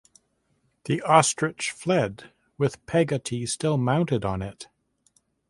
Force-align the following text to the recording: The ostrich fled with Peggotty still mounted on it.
The 0.85 0.99
ostrich 1.03 1.69
fled 1.69 2.31
with 2.57 2.83
Peggotty 2.87 3.45
still 3.45 3.77
mounted 3.77 4.25
on 4.25 4.41
it. 4.41 4.67